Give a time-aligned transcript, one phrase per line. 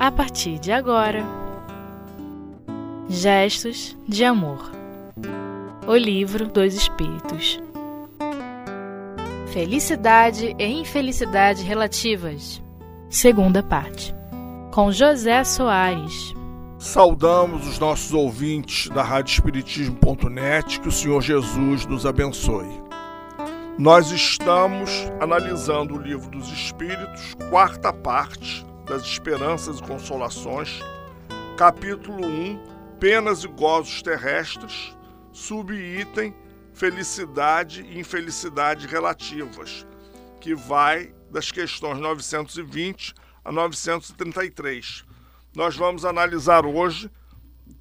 [0.00, 1.22] a partir de agora.
[3.06, 4.72] Gestos de Amor.
[5.86, 7.60] O Livro dos Espíritos.
[9.52, 12.62] Felicidade e Infelicidade Relativas.
[13.10, 14.14] Segunda parte.
[14.72, 16.34] Com José Soares.
[16.78, 22.80] Saudamos os nossos ouvintes da Rádio Espiritismo.net, que o Senhor Jesus nos abençoe.
[23.78, 30.80] Nós estamos analisando o Livro dos Espíritos, quarta parte, das Esperanças e Consolações,
[31.56, 34.96] capítulo 1, Penas e Gozos Terrestres,
[35.32, 36.34] subitem
[36.74, 39.86] Felicidade e Infelicidade Relativas,
[40.40, 45.04] que vai das questões 920 a 933.
[45.54, 47.08] Nós vamos analisar hoje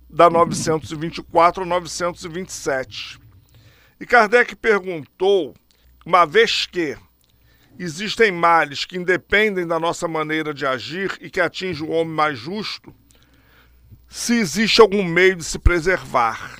[0.07, 3.19] da 924 a 927.
[3.99, 5.55] E Kardec perguntou,
[6.05, 6.95] uma vez que
[7.79, 12.37] existem males que independem da nossa maneira de agir e que atingem o homem mais
[12.37, 12.93] justo,
[14.09, 16.59] se existe algum meio de se preservar.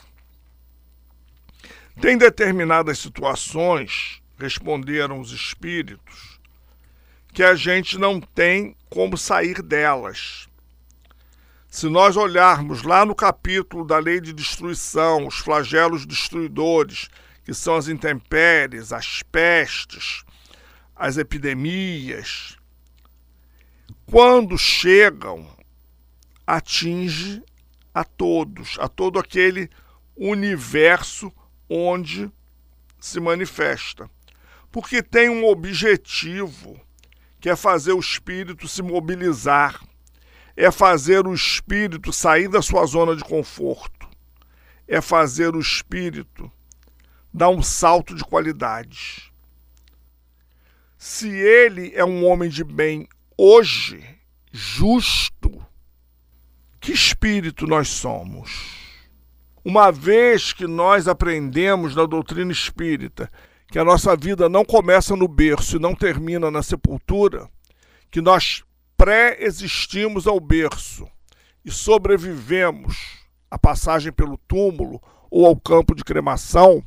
[2.00, 6.40] Tem determinadas situações, responderam os espíritos,
[7.34, 10.48] que a gente não tem como sair delas.
[11.68, 17.10] Se nós olharmos lá no capítulo da lei de destruição, os flagelos destruidores,
[17.44, 20.24] que são as intempéries, as pestes,
[21.00, 22.58] as epidemias,
[24.06, 25.48] quando chegam,
[26.46, 27.42] atinge
[27.94, 29.70] a todos, a todo aquele
[30.14, 31.32] universo
[31.70, 32.30] onde
[33.00, 34.12] se manifesta.
[34.70, 36.78] Porque tem um objetivo,
[37.40, 39.82] que é fazer o espírito se mobilizar,
[40.54, 44.10] é fazer o espírito sair da sua zona de conforto,
[44.86, 46.52] é fazer o espírito
[47.34, 49.30] dar um salto de qualidade
[51.00, 54.04] se ele é um homem de bem hoje,
[54.52, 55.66] justo,
[56.78, 58.76] que espírito nós somos?
[59.64, 63.32] Uma vez que nós aprendemos na doutrina espírita
[63.72, 67.50] que a nossa vida não começa no berço e não termina na sepultura,
[68.12, 68.66] que nós
[68.98, 71.08] pré-existimos ao berço
[71.64, 72.98] e sobrevivemos
[73.50, 75.02] à passagem pelo túmulo
[75.32, 76.84] ou ao campo de cremação,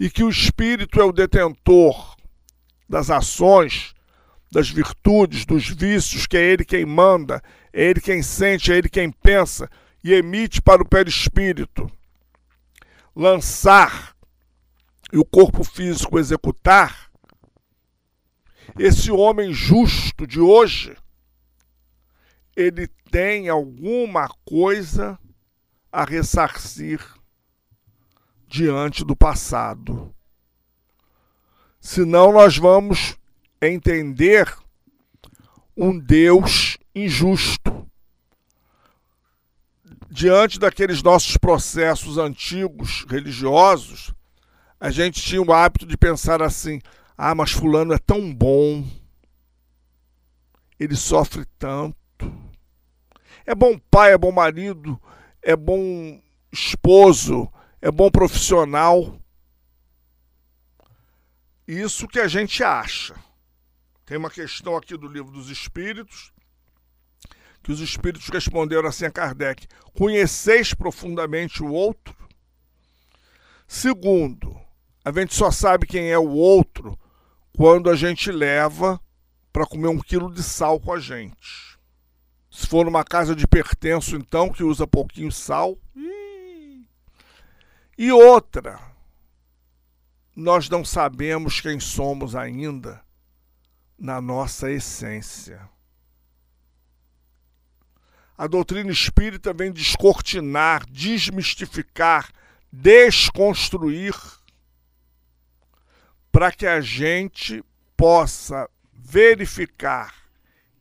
[0.00, 2.09] e que o espírito é o detentor
[2.90, 3.94] das ações,
[4.50, 7.40] das virtudes, dos vícios, que é Ele quem manda,
[7.72, 9.70] é Ele quem sente, é Ele quem pensa
[10.02, 11.88] e emite para o perispírito.
[13.14, 14.16] Lançar
[15.12, 17.08] e o corpo físico executar,
[18.76, 20.96] esse homem justo de hoje,
[22.56, 25.18] ele tem alguma coisa
[25.92, 27.00] a ressarcir
[28.46, 30.14] diante do passado.
[31.80, 33.16] Senão nós vamos
[33.60, 34.54] entender
[35.74, 37.86] um Deus injusto.
[40.10, 44.12] Diante daqueles nossos processos antigos religiosos,
[44.78, 46.80] a gente tinha o hábito de pensar assim:
[47.16, 48.86] ah, mas Fulano é tão bom,
[50.78, 51.96] ele sofre tanto.
[53.46, 55.00] É bom pai, é bom marido,
[55.42, 56.20] é bom
[56.52, 59.19] esposo, é bom profissional.
[61.70, 63.14] Isso que a gente acha.
[64.04, 66.32] Tem uma questão aqui do livro dos Espíritos,
[67.62, 72.12] que os Espíritos responderam assim a Kardec: Conheceis profundamente o outro?
[73.68, 74.60] Segundo,
[75.04, 76.98] a gente só sabe quem é o outro
[77.56, 79.00] quando a gente leva
[79.52, 81.78] para comer um quilo de sal com a gente.
[82.50, 85.78] Se for numa casa de pertenço, então, que usa pouquinho sal.
[87.96, 88.89] E outra,
[90.34, 93.04] nós não sabemos quem somos ainda
[93.98, 95.68] na nossa essência.
[98.36, 102.32] A doutrina espírita vem descortinar, desmistificar,
[102.72, 104.14] desconstruir,
[106.32, 107.62] para que a gente
[107.96, 110.14] possa verificar,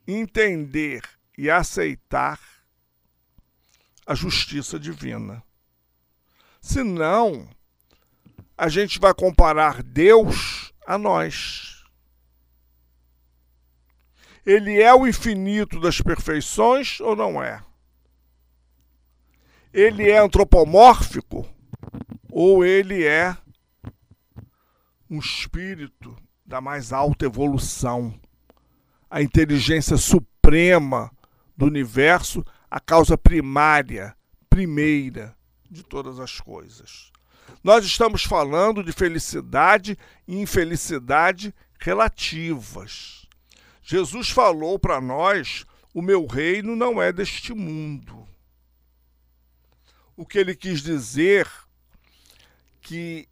[0.07, 1.01] entender
[1.37, 2.39] e aceitar
[4.05, 5.43] a justiça divina.
[6.61, 7.49] Senão,
[8.59, 11.81] a gente vai comparar Deus a nós.
[14.45, 17.63] Ele é o infinito das perfeições ou não é?
[19.71, 21.47] Ele é antropomórfico
[22.29, 23.37] ou ele é
[25.09, 26.13] um espírito
[26.45, 28.13] da mais alta evolução,
[29.09, 31.09] a inteligência suprema
[31.55, 34.13] do universo, a causa primária,
[34.49, 35.33] primeira
[35.71, 37.09] de todas as coisas.
[37.63, 39.97] Nós estamos falando de felicidade
[40.27, 43.27] e infelicidade relativas.
[43.81, 48.27] Jesus falou para nós o meu reino não é deste mundo.
[50.15, 51.49] O que ele quis dizer
[52.81, 53.27] que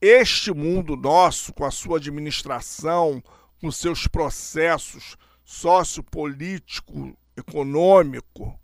[0.00, 3.22] este mundo nosso, com a sua administração,
[3.60, 8.58] com seus processos sociopolítico, econômico,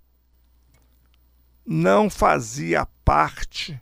[1.64, 3.80] não fazia parte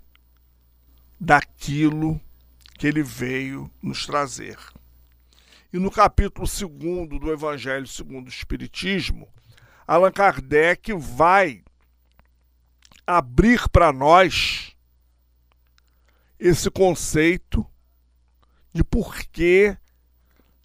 [1.20, 2.18] daquilo
[2.78, 4.56] que ele veio nos trazer.
[5.70, 9.28] E no capítulo 2 do Evangelho segundo o Espiritismo,
[9.86, 11.62] Allan Kardec vai
[13.06, 14.74] abrir para nós
[16.38, 17.66] esse conceito
[18.72, 19.76] de por que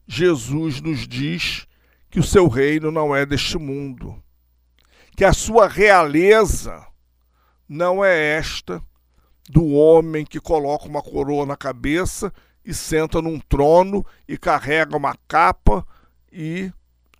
[0.07, 1.67] Jesus nos diz
[2.09, 4.23] que o seu reino não é deste mundo,
[5.17, 6.87] que a sua realeza
[7.67, 8.81] não é esta
[9.49, 12.33] do homem que coloca uma coroa na cabeça
[12.63, 15.85] e senta num trono e carrega uma capa
[16.31, 16.71] e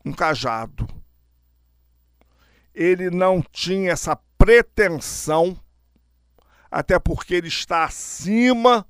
[0.03, 0.87] um cajado.
[2.73, 5.57] Ele não tinha essa pretensão,
[6.69, 8.85] até porque ele está acima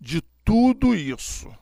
[0.00, 1.52] de tudo isso.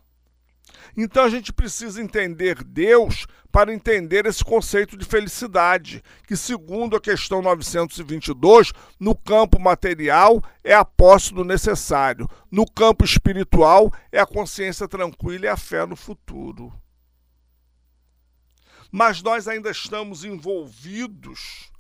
[0.97, 7.01] Então a gente precisa entender Deus para entender esse conceito de felicidade, que, segundo a
[7.01, 14.27] questão 922, no campo material é a posse do necessário, no campo espiritual é a
[14.27, 16.73] consciência tranquila e a fé no futuro.
[18.91, 21.71] Mas nós ainda estamos envolvidos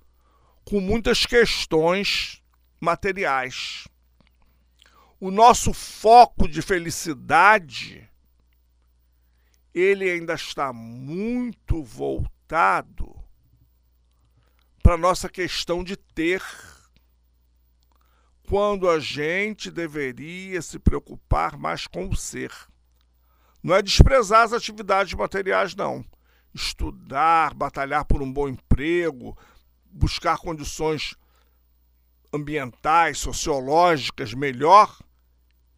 [0.65, 2.43] com muitas questões
[2.79, 3.89] materiais.
[5.19, 8.06] O nosso foco de felicidade
[9.79, 13.15] ele ainda está muito voltado
[14.83, 16.43] para a nossa questão de ter,
[18.49, 22.51] quando a gente deveria se preocupar mais com o ser.
[23.63, 26.03] Não é desprezar as atividades materiais, não.
[26.55, 29.37] Estudar, batalhar por um bom emprego,
[29.85, 31.15] buscar condições
[32.33, 34.99] ambientais, sociológicas melhor,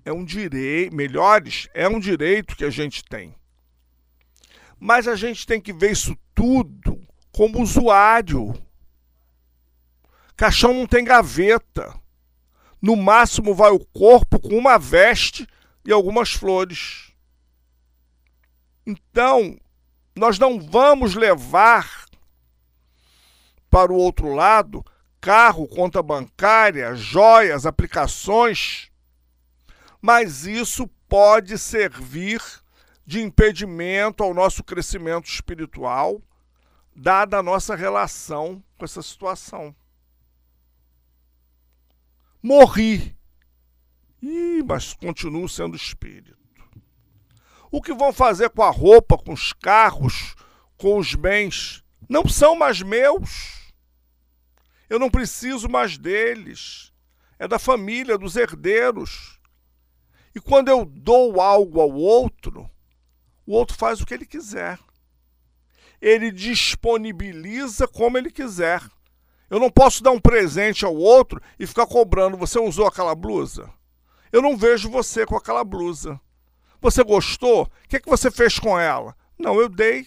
[0.05, 3.38] é um direito, melhores, é um direito que a gente tem.
[4.79, 7.01] Mas a gente tem que ver isso tudo
[7.33, 8.55] como usuário.
[10.37, 11.99] Caixão não tem gaveta.
[12.81, 15.47] No máximo vai o corpo com uma veste
[15.85, 17.13] e algumas flores.
[18.87, 19.59] Então,
[20.15, 22.07] nós não vamos levar
[23.69, 24.85] para o outro lado
[25.21, 28.91] carro, conta bancária, joias, aplicações,
[30.01, 32.41] mas isso pode servir
[33.09, 36.21] de impedimento ao nosso crescimento espiritual,
[36.95, 39.75] dada a nossa relação com essa situação.
[42.43, 43.17] Morri.
[44.21, 46.37] Ih, mas continuo sendo espírito.
[47.71, 50.35] O que vão fazer com a roupa, com os carros,
[50.77, 51.83] com os bens?
[52.11, 53.73] Não são mais meus.
[54.87, 56.93] Eu não preciso mais deles.
[57.39, 59.41] É da família, dos herdeiros.
[60.35, 62.71] E quando eu dou algo ao outro,
[63.49, 64.79] o outro faz o que ele quiser.
[66.03, 68.83] Ele disponibiliza como ele quiser.
[69.49, 72.37] Eu não posso dar um presente ao outro e ficar cobrando.
[72.37, 73.73] Você usou aquela blusa?
[74.31, 76.21] Eu não vejo você com aquela blusa.
[76.79, 77.63] Você gostou?
[77.63, 79.17] O que, é que você fez com ela?
[79.39, 80.07] Não, eu dei.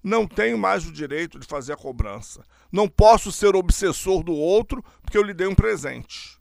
[0.00, 2.44] Não tenho mais o direito de fazer a cobrança.
[2.70, 6.38] Não posso ser obsessor do outro porque eu lhe dei um presente.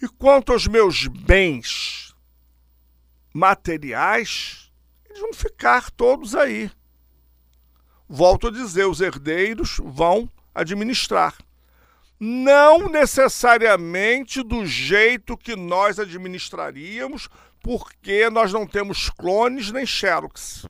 [0.00, 2.03] E quanto aos meus bens,
[3.34, 4.72] materiais,
[5.04, 6.70] eles vão ficar todos aí.
[8.08, 11.36] Volto a dizer, os herdeiros vão administrar.
[12.20, 17.28] Não necessariamente do jeito que nós administraríamos,
[17.60, 20.64] porque nós não temos clones nem xerox.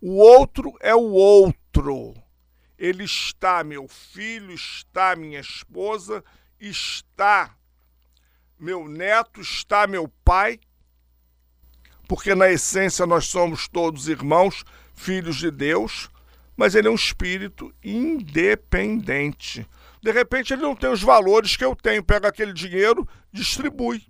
[0.00, 2.14] O outro é o outro.
[2.76, 6.24] Ele está, meu filho, está minha esposa,
[6.58, 7.54] está
[8.58, 10.58] meu neto, está meu pai,
[12.08, 16.08] porque na essência nós somos todos irmãos, filhos de Deus,
[16.56, 19.68] mas ele é um espírito independente.
[20.02, 24.06] De repente ele não tem os valores que eu tenho, pega aquele dinheiro, distribui.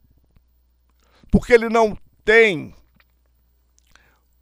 [1.29, 2.73] Porque ele não tem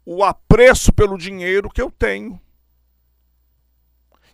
[0.05, 2.39] o apreço pelo dinheiro que eu tenho.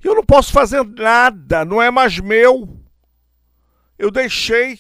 [0.03, 2.77] Eu não posso fazer nada, não é mais meu.
[3.97, 4.77] Eu deixei.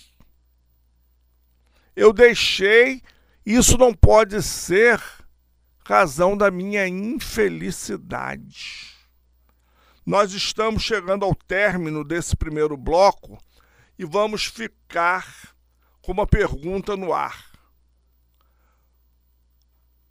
[1.95, 3.01] Eu deixei
[3.45, 5.01] isso não pode ser
[5.85, 8.93] razão da minha infelicidade.
[10.05, 13.37] Nós estamos chegando ao término desse primeiro bloco
[13.97, 15.25] e vamos ficar
[16.01, 17.53] com uma pergunta no ar.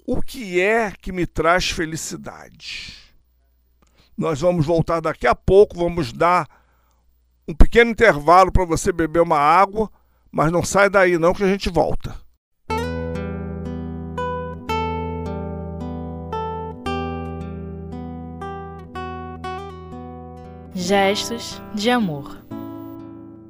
[0.06, 2.98] o que é que me traz felicidade?
[4.16, 6.48] Nós vamos voltar daqui a pouco, vamos dar
[7.46, 9.90] um pequeno intervalo para você beber uma água,
[10.30, 12.20] mas não sai daí não que a gente volta.
[20.92, 22.36] Gestos de Amor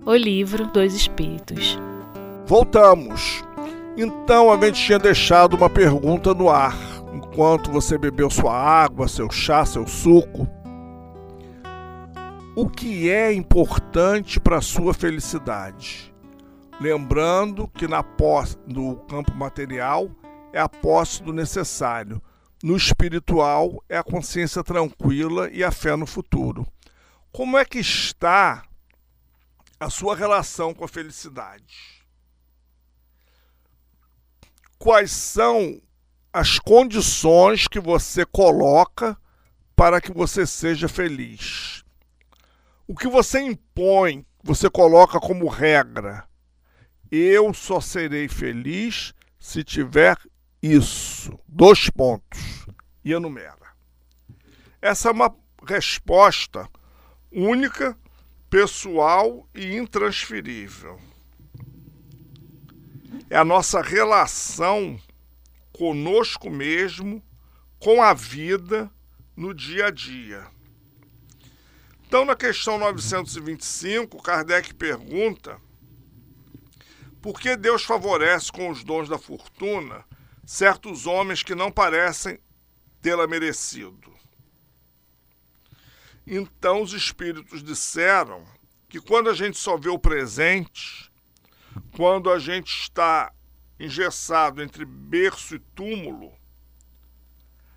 [0.06, 1.76] O Livro dos Espíritos
[2.46, 3.42] Voltamos.
[3.96, 6.78] Então a gente tinha deixado uma pergunta no ar
[7.12, 10.46] enquanto você bebeu sua água, seu chá, seu suco.
[12.54, 16.14] O que é importante para a sua felicidade?
[16.80, 20.08] Lembrando que na posse, no campo material
[20.52, 22.22] é a posse do necessário.
[22.62, 26.64] No espiritual é a consciência tranquila e a fé no futuro.
[27.32, 28.62] Como é que está
[29.80, 32.04] a sua relação com a felicidade?
[34.78, 35.80] Quais são
[36.30, 39.16] as condições que você coloca
[39.74, 41.82] para que você seja feliz?
[42.86, 46.28] O que você impõe, você coloca como regra.
[47.10, 50.18] Eu só serei feliz se tiver
[50.62, 51.38] isso.
[51.48, 52.66] Dois pontos.
[53.02, 53.74] E enumera.
[54.82, 55.34] Essa é uma
[55.66, 56.68] resposta
[57.32, 57.96] única,
[58.50, 61.00] pessoal e intransferível.
[63.30, 65.00] É a nossa relação
[65.72, 67.22] conosco mesmo,
[67.78, 68.90] com a vida
[69.34, 70.46] no dia a dia.
[72.06, 75.58] Então, na questão 925, Kardec pergunta
[77.22, 80.04] por que Deus favorece com os dons da fortuna
[80.44, 82.38] certos homens que não parecem
[83.00, 84.11] tê-la merecido.
[86.26, 88.44] Então os espíritos disseram
[88.88, 91.10] que quando a gente só vê o presente,
[91.96, 93.32] quando a gente está
[93.78, 96.32] engessado entre berço e túmulo,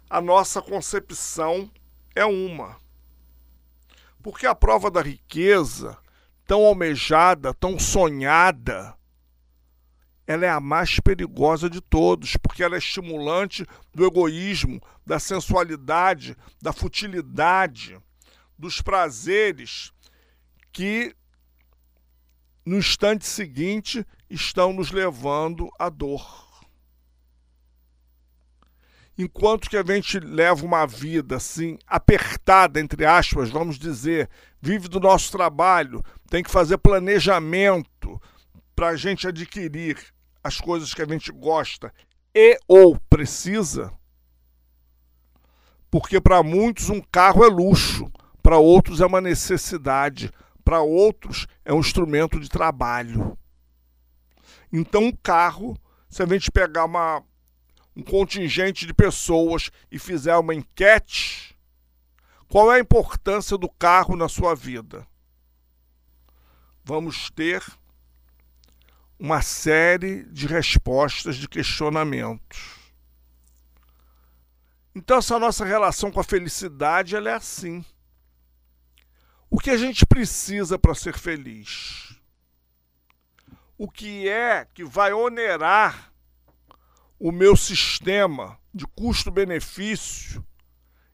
[0.09, 1.71] a nossa concepção
[2.15, 2.77] é uma.
[4.21, 5.97] Porque a prova da riqueza,
[6.45, 8.95] tão almejada, tão sonhada,
[10.27, 16.35] ela é a mais perigosa de todos, porque ela é estimulante do egoísmo, da sensualidade,
[16.61, 17.99] da futilidade
[18.57, 19.91] dos prazeres
[20.71, 21.15] que
[22.65, 26.45] no instante seguinte estão nos levando à dor.
[29.17, 34.29] Enquanto que a gente leva uma vida assim, apertada, entre aspas, vamos dizer,
[34.61, 38.21] vive do nosso trabalho, tem que fazer planejamento
[38.75, 39.97] para a gente adquirir
[40.43, 41.93] as coisas que a gente gosta
[42.33, 43.93] e ou precisa,
[45.89, 48.11] porque para muitos um carro é luxo,
[48.45, 50.31] para outros é uma necessidade,
[50.63, 53.35] para outros é um instrumento de trabalho.
[54.71, 55.75] Então, um carro,
[56.07, 57.23] se a gente pegar uma,
[57.95, 61.57] um contingente de pessoas e fizer uma enquete,
[62.47, 65.07] qual é a importância do carro na sua vida?
[66.83, 67.63] Vamos ter
[69.17, 72.75] uma série de respostas, de questionamentos.
[74.93, 77.83] Então, essa nossa relação com a felicidade ela é assim.
[79.55, 82.13] O que a gente precisa para ser feliz?
[83.77, 86.11] O que é que vai onerar
[87.17, 90.45] o meu sistema de custo-benefício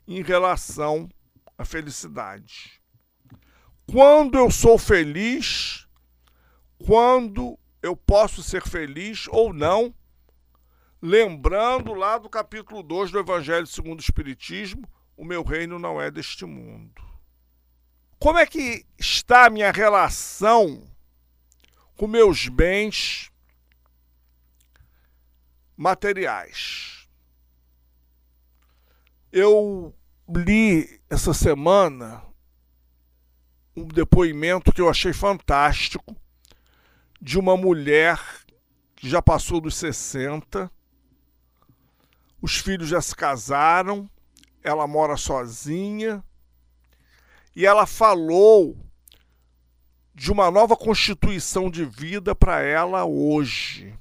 [0.07, 1.07] em relação
[1.55, 2.81] à felicidade?
[3.86, 5.88] Quando eu sou feliz,
[6.83, 9.93] quando eu posso ser feliz ou não,
[11.00, 16.10] lembrando lá do capítulo 2 do Evangelho segundo o Espiritismo, o meu reino não é
[16.10, 17.11] deste mundo.
[18.22, 20.88] Como é que está a minha relação
[21.98, 23.32] com meus bens
[25.75, 27.10] materiais?
[29.32, 29.92] Eu
[30.30, 32.24] li essa semana
[33.75, 36.16] um depoimento que eu achei fantástico
[37.20, 38.22] de uma mulher
[38.96, 40.72] que já passou dos 60,
[42.40, 44.08] os filhos já se casaram,
[44.62, 46.24] ela mora sozinha
[47.55, 48.77] e ela falou
[50.13, 53.93] de uma nova constituição de vida para ela hoje.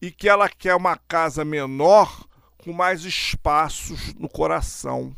[0.00, 2.26] E que ela quer uma casa menor
[2.58, 5.16] com mais espaços no coração.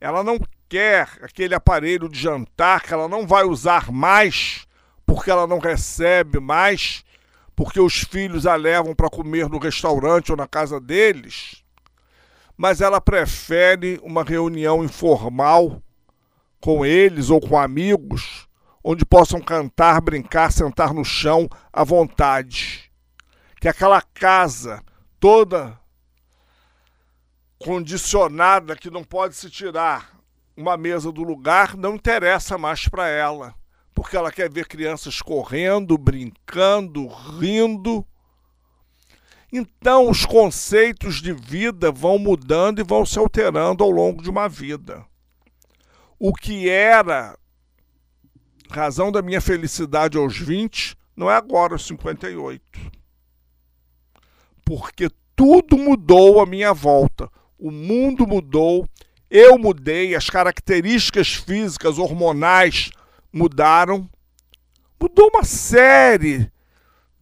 [0.00, 4.66] Ela não quer aquele aparelho de jantar que ela não vai usar mais,
[5.04, 7.04] porque ela não recebe mais,
[7.56, 11.61] porque os filhos a levam para comer no restaurante ou na casa deles
[12.62, 15.82] mas ela prefere uma reunião informal
[16.60, 18.46] com eles ou com amigos,
[18.84, 22.88] onde possam cantar, brincar, sentar no chão à vontade.
[23.60, 24.80] Que aquela casa
[25.18, 25.76] toda
[27.58, 30.16] condicionada que não pode se tirar
[30.56, 33.56] uma mesa do lugar, não interessa mais para ela,
[33.92, 38.06] porque ela quer ver crianças correndo, brincando, rindo.
[39.52, 44.48] Então, os conceitos de vida vão mudando e vão se alterando ao longo de uma
[44.48, 45.04] vida.
[46.18, 47.36] O que era
[48.70, 52.62] razão da minha felicidade aos 20 não é agora aos 58.
[54.64, 57.28] Porque tudo mudou à minha volta.
[57.58, 58.88] O mundo mudou,
[59.30, 62.90] eu mudei, as características físicas, hormonais
[63.32, 64.08] mudaram.
[65.00, 66.51] Mudou uma série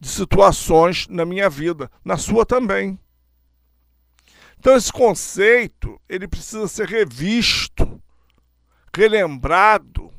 [0.01, 2.99] de situações na minha vida, na sua também.
[4.57, 8.01] Então esse conceito, ele precisa ser revisto,
[8.95, 10.11] relembrado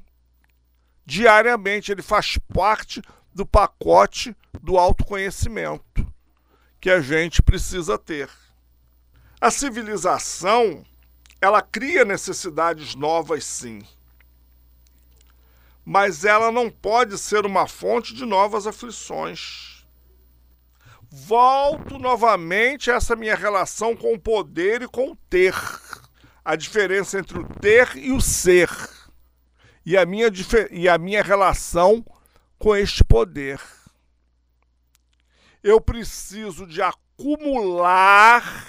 [1.04, 3.02] diariamente, ele faz parte
[3.34, 6.06] do pacote do autoconhecimento
[6.80, 8.30] que a gente precisa ter.
[9.40, 10.84] A civilização,
[11.40, 13.82] ela cria necessidades novas, sim.
[15.84, 19.71] Mas ela não pode ser uma fonte de novas aflições.
[21.14, 25.54] Volto novamente a essa minha relação com o poder e com o ter.
[26.42, 28.70] A diferença entre o ter e o ser.
[29.84, 30.30] E a minha,
[30.70, 32.02] e a minha relação
[32.58, 33.60] com este poder.
[35.62, 38.64] Eu preciso de acumular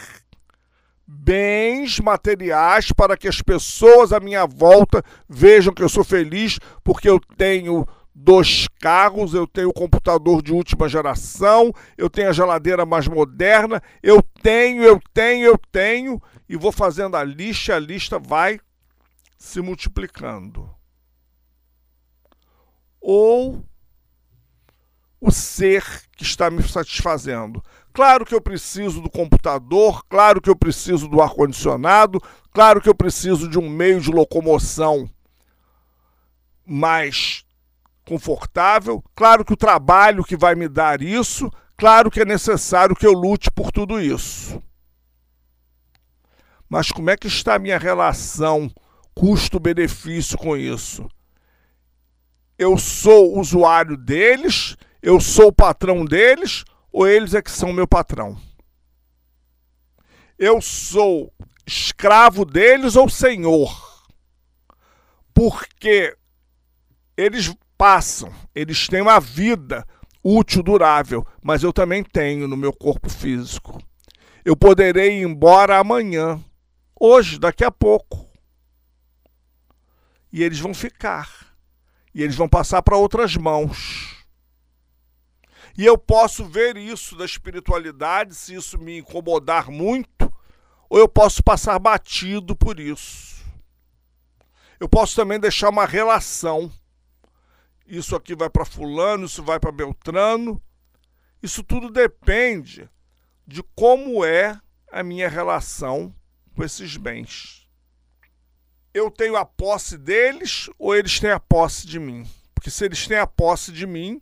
[1.08, 7.10] bens materiais para que as pessoas à minha volta vejam que eu sou feliz porque
[7.10, 12.86] eu tenho dois carros, eu tenho o computador de última geração, eu tenho a geladeira
[12.86, 18.20] mais moderna, eu tenho, eu tenho, eu tenho, e vou fazendo a lista, a lista
[18.20, 18.60] vai
[19.38, 20.70] se multiplicando.
[23.02, 23.66] Ou
[25.20, 25.84] o ser
[26.18, 27.64] que está me satisfazendo.
[27.94, 32.20] Claro que eu preciso do computador, claro que eu preciso do ar-condicionado,
[32.52, 35.10] claro que eu preciso de um meio de locomoção
[36.66, 37.43] mais
[38.06, 43.06] confortável, claro que o trabalho que vai me dar isso, claro que é necessário que
[43.06, 44.62] eu lute por tudo isso.
[46.70, 48.72] Mas como é que está a minha relação
[49.14, 51.08] custo-benefício com isso?
[52.58, 57.88] Eu sou usuário deles, eu sou o patrão deles ou eles é que são meu
[57.88, 58.40] patrão?
[60.38, 61.34] Eu sou
[61.66, 64.04] escravo deles ou senhor?
[65.34, 66.16] Porque
[67.16, 67.54] eles
[67.84, 69.86] passam, eles têm uma vida
[70.24, 73.78] útil, durável, mas eu também tenho no meu corpo físico.
[74.46, 76.42] Eu poderei ir embora amanhã,
[76.98, 78.26] hoje, daqui a pouco.
[80.32, 81.30] E eles vão ficar.
[82.16, 84.24] E eles vão passar para outras mãos.
[85.78, 90.34] E eu posso ver isso da espiritualidade, se isso me incomodar muito,
[90.90, 93.44] ou eu posso passar batido por isso.
[94.80, 96.72] Eu posso também deixar uma relação.
[97.86, 100.62] Isso aqui vai para Fulano, isso vai para Beltrano.
[101.42, 102.90] Isso tudo depende
[103.46, 104.60] de como é
[104.92, 106.16] a minha relação
[106.56, 107.68] com esses bens.
[108.94, 112.26] Eu tenho a posse deles ou eles têm a posse de mim?
[112.54, 114.22] Porque se eles têm a posse de mim,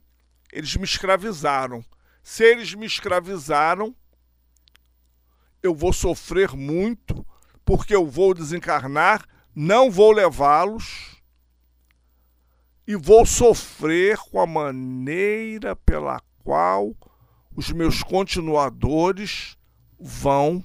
[0.52, 1.86] eles me escravizaram.
[2.24, 3.96] Se eles me escravizaram,
[5.62, 7.26] eu vou sofrer muito,
[7.64, 11.11] porque eu vou desencarnar, não vou levá-los
[12.92, 16.94] e vou sofrer com a maneira pela qual
[17.56, 19.58] os meus continuadores
[19.98, 20.62] vão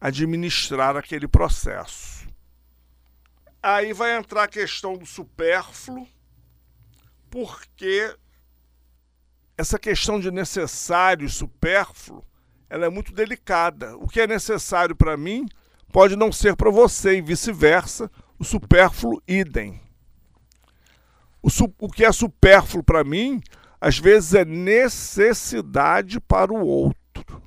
[0.00, 2.28] administrar aquele processo.
[3.60, 6.06] Aí vai entrar a questão do supérfluo,
[7.28, 8.16] porque
[9.58, 12.24] essa questão de necessário e supérfluo,
[12.70, 13.96] ela é muito delicada.
[13.96, 15.48] O que é necessário para mim
[15.92, 19.84] pode não ser para você e vice-versa, o supérfluo idem.
[21.46, 23.40] O, o que é supérfluo para mim,
[23.80, 27.42] às vezes é necessidade para o outro.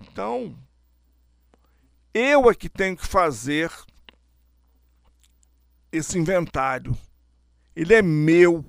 [0.00, 0.58] Então,
[2.12, 3.70] eu é que tenho que fazer
[5.92, 6.96] esse inventário.
[7.76, 8.64] Ele é meu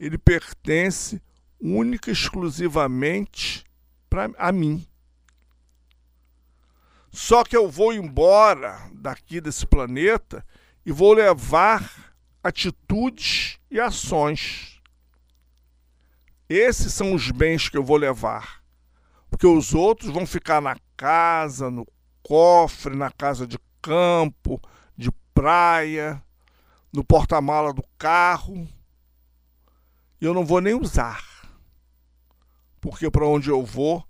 [0.00, 1.22] ele pertence
[1.60, 3.64] única e exclusivamente
[4.08, 4.86] para a mim.
[7.12, 10.44] Só que eu vou embora daqui desse planeta
[10.86, 12.09] e vou levar
[12.42, 14.80] atitudes e ações.
[16.48, 18.62] Esses são os bens que eu vou levar.
[19.30, 21.86] Porque os outros vão ficar na casa, no
[22.22, 24.60] cofre, na casa de campo,
[24.96, 26.22] de praia,
[26.92, 28.68] no porta-mala do carro
[30.20, 31.24] e eu não vou nem usar.
[32.80, 34.02] porque para onde eu vou,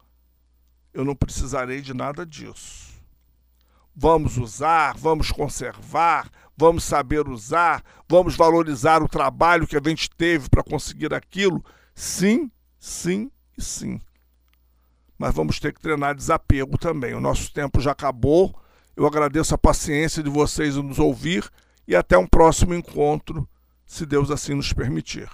[0.95, 2.95] eu não precisarei de nada disso.
[3.95, 10.51] Vamos usar, vamos conservar, vamos saber usar, vamos valorizar o trabalho que a gente teve
[10.51, 11.65] para conseguir aquilo.
[11.95, 13.99] Sim, sim e sim.
[15.19, 17.15] Mas vamos ter que treinar desapego também.
[17.15, 18.55] O nosso tempo já acabou.
[18.95, 21.51] Eu agradeço a paciência de vocês em nos ouvir
[21.89, 23.49] e até um próximo encontro,
[23.87, 25.29] se Deus assim nos permitir.